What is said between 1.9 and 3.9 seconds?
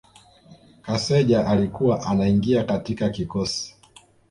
anaingia katika kikosi